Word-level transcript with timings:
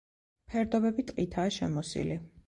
ფერდობები 0.53 1.05
ტყითაა 1.11 1.51
შემოსილი. 1.59 2.17